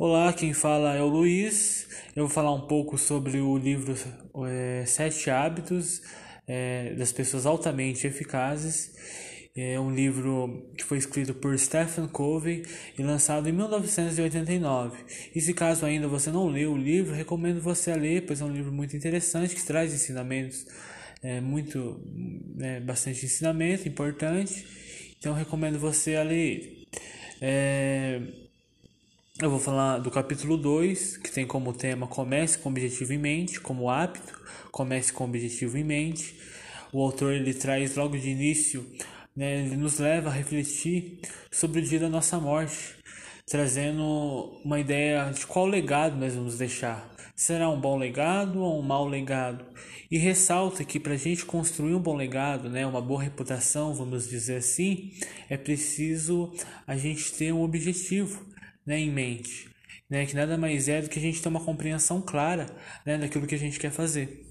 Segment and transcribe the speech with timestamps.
[0.00, 1.88] Olá, quem fala é o Luiz.
[2.14, 3.96] Eu vou falar um pouco sobre o livro
[4.46, 6.00] é, Sete Hábitos
[6.46, 8.92] é, das Pessoas Altamente Eficazes.
[9.56, 12.62] É um livro que foi escrito por Stephen Covey
[12.96, 14.98] e lançado em 1989.
[15.34, 18.44] E se caso ainda você não leu o livro, recomendo você a ler, pois é
[18.44, 20.64] um livro muito interessante que traz ensinamentos,
[21.20, 22.00] é, muito,
[22.60, 24.64] é, bastante ensinamento importante.
[25.18, 26.86] Então recomendo você a ler.
[27.40, 28.47] É,
[29.40, 33.60] eu vou falar do capítulo 2, que tem como tema Comece com objetivo em mente,
[33.60, 34.36] como hábito,
[34.72, 36.34] comece com objetivo em mente.
[36.92, 38.84] O autor ele traz logo de início,
[39.36, 41.20] né, ele nos leva a refletir
[41.52, 42.96] sobre o dia da nossa morte,
[43.46, 47.08] trazendo uma ideia de qual legado nós vamos deixar.
[47.36, 49.64] Será um bom legado ou um mau legado?
[50.10, 54.28] E ressalta que para a gente construir um bom legado, né, uma boa reputação, vamos
[54.28, 55.12] dizer assim,
[55.48, 56.52] é preciso
[56.84, 58.48] a gente ter um objetivo
[58.88, 59.68] né, em mente,
[60.08, 62.66] né, que nada mais é do que a gente ter uma compreensão clara
[63.04, 64.46] né, daquilo que a gente quer fazer.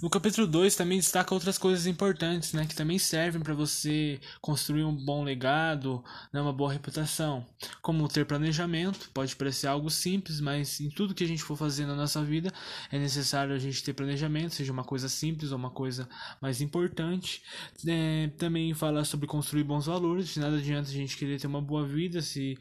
[0.00, 4.84] No capítulo 2 também destaca outras coisas importantes, né, que também servem para você construir
[4.84, 7.44] um bom legado, né, uma boa reputação,
[7.82, 11.84] como ter planejamento, pode parecer algo simples, mas em tudo que a gente for fazer
[11.84, 12.52] na nossa vida
[12.92, 16.08] é necessário a gente ter planejamento, seja uma coisa simples ou uma coisa
[16.40, 17.42] mais importante.
[17.84, 21.84] É, também fala sobre construir bons valores, nada adianta a gente querer ter uma boa
[21.84, 22.56] vida se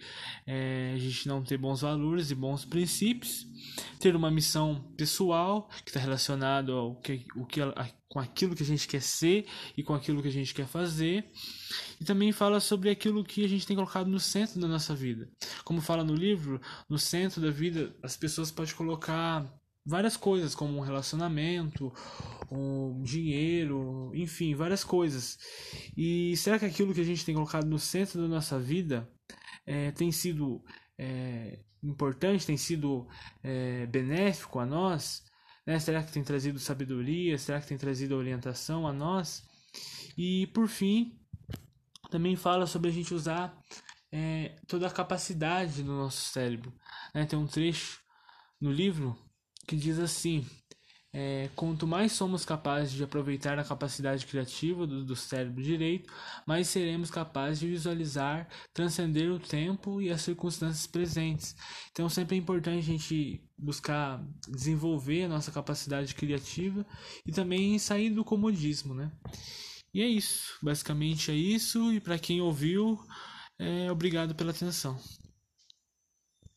[0.47, 3.45] é, a gente não ter bons valores e bons princípios.
[3.99, 7.61] Ter uma missão pessoal que está relacionado ao que o que
[8.07, 11.29] com aquilo que a gente quer ser e com aquilo que a gente quer fazer.
[11.99, 15.29] E também fala sobre aquilo que a gente tem colocado no centro da nossa vida.
[15.63, 19.45] Como fala no livro, no centro da vida as pessoas podem colocar
[19.87, 21.93] várias coisas, como um relacionamento,
[22.51, 25.37] um dinheiro, enfim, várias coisas.
[25.95, 29.09] E será que aquilo que a gente tem colocado no centro da nossa vida
[29.65, 30.61] é, tem sido
[30.97, 33.07] é, importante, tem sido
[33.41, 35.23] é, benéfico a nós?
[35.67, 35.77] Né?
[35.79, 37.37] Será que tem trazido sabedoria?
[37.37, 39.43] Será que tem trazido orientação a nós?
[40.17, 41.19] E por fim,
[42.09, 43.55] também fala sobre a gente usar
[44.09, 46.73] é, toda a capacidade do nosso cérebro.
[47.13, 47.25] Né?
[47.25, 47.99] Tem um trecho
[48.61, 49.19] no livro
[49.67, 50.47] que diz assim:
[51.13, 56.11] é, quanto mais somos capazes de aproveitar a capacidade criativa do, do, cérebro direito,
[56.45, 61.55] mais seremos capazes de visualizar, transcender o tempo e as circunstâncias presentes.
[61.91, 66.85] Então, sempre é importante a gente buscar desenvolver a nossa capacidade criativa
[67.25, 69.11] e também sair do comodismo, né?
[69.93, 71.91] E é isso, basicamente é isso.
[71.91, 72.99] E para quem ouviu,
[73.57, 74.99] é, obrigado pela atenção.